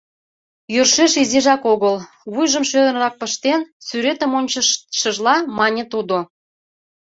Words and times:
—Йӧршеш 0.73 1.13
изижак 1.23 1.63
огыл…— 1.73 1.95
вуйжым 2.33 2.63
шӧрынрак 2.69 3.15
ыштен, 3.27 3.61
сӱретым 3.85 4.31
ончыштшыжла, 4.39 5.35
мане 5.57 5.83
тудо. 5.93 6.17